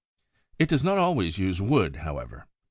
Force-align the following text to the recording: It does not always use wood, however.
It 0.57 0.67
does 0.67 0.83
not 0.83 0.97
always 0.97 1.37
use 1.37 1.61
wood, 1.61 1.97
however. 1.97 2.47